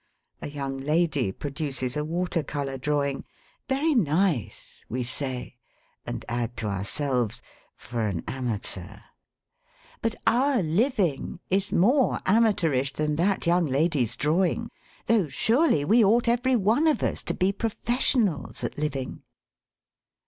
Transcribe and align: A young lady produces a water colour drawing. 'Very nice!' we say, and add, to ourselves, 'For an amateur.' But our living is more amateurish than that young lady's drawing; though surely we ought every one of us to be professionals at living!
A 0.41 0.47
young 0.49 0.79
lady 0.79 1.31
produces 1.31 1.95
a 1.95 2.03
water 2.03 2.41
colour 2.41 2.75
drawing. 2.79 3.23
'Very 3.69 3.93
nice!' 3.93 4.83
we 4.89 5.03
say, 5.03 5.57
and 6.07 6.25
add, 6.27 6.57
to 6.57 6.65
ourselves, 6.65 7.43
'For 7.75 8.07
an 8.07 8.23
amateur.' 8.27 9.01
But 10.01 10.15
our 10.25 10.63
living 10.63 11.39
is 11.51 11.71
more 11.71 12.19
amateurish 12.25 12.93
than 12.93 13.15
that 13.17 13.45
young 13.45 13.67
lady's 13.67 14.15
drawing; 14.15 14.71
though 15.05 15.27
surely 15.27 15.85
we 15.85 16.03
ought 16.03 16.27
every 16.27 16.55
one 16.55 16.87
of 16.87 17.03
us 17.03 17.21
to 17.25 17.35
be 17.35 17.51
professionals 17.53 18.63
at 18.63 18.79
living! 18.79 19.21